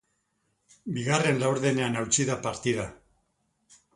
Bigarren 0.95 1.37
laurdenean 1.43 1.99
hautsi 2.01 2.27
da 2.31 2.39
partida. 2.47 2.87